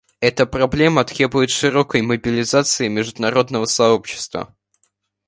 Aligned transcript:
Эта 0.19 0.47
проблема 0.47 1.03
требует 1.05 1.51
широкой 1.51 2.01
мобилизации 2.01 2.87
международного 2.87 3.65
сообщества. 3.65 4.55